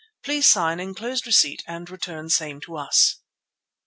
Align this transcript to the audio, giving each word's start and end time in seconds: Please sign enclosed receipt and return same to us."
Please 0.23 0.47
sign 0.47 0.79
enclosed 0.79 1.27
receipt 1.27 1.61
and 1.67 1.87
return 1.87 2.27
same 2.27 2.59
to 2.61 2.75
us." 2.75 3.21